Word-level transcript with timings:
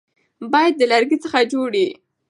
بیټ 0.51 0.73
د 0.77 0.81
لرګي 0.91 1.17
څخه 1.23 1.37
جوړ 1.51 1.69
يي. 1.81 1.89